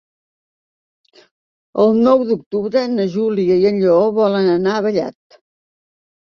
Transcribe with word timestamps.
El 1.83 1.93
nou 2.07 2.25
d'octubre 2.31 2.83
na 2.95 3.07
Júlia 3.19 3.61
i 3.63 3.71
en 3.73 3.79
Lleó 3.85 4.01
volen 4.19 4.53
anar 4.59 4.77
a 4.77 4.83
Vallat. 4.91 5.41